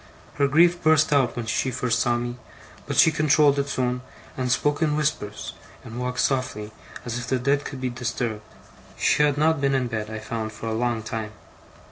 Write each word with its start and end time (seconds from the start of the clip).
Her 0.37 0.47
grief 0.47 0.81
burst 0.81 1.13
out 1.13 1.35
when 1.35 1.45
she 1.45 1.69
first 1.69 1.99
saw 1.99 2.17
me; 2.17 2.37
but 2.87 2.97
she 2.97 3.11
controlled 3.11 3.59
it 3.59 3.69
soon, 3.69 4.01
and 4.35 4.51
spoke 4.51 4.81
in 4.81 4.95
whispers, 4.95 5.53
and 5.83 5.99
walked 5.99 6.21
softly, 6.21 6.71
as 7.05 7.19
if 7.19 7.27
the 7.27 7.37
dead 7.37 7.65
could 7.65 7.79
be 7.81 7.91
disturbed. 7.91 8.41
She 8.97 9.21
had 9.21 9.37
not 9.37 9.61
been 9.61 9.75
in 9.75 9.85
bed, 9.85 10.09
I 10.09 10.17
found, 10.17 10.53
for 10.53 10.65
a 10.65 10.73
long 10.73 11.03
time. 11.03 11.33